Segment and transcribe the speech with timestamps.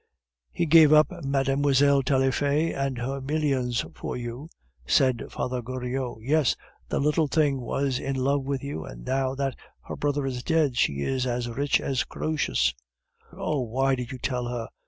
[0.51, 1.43] "He gave up Mlle.
[2.01, 4.49] Taillefer and her millions for you,"
[4.87, 6.17] said Father Goriot.
[6.21, 6.55] "Yes,
[6.89, 10.75] the little thing was in love with you, and now that her brother is dead
[10.75, 12.73] she is as rich as Croesus."
[13.31, 13.61] "Oh!
[13.61, 14.69] why did you tell her?"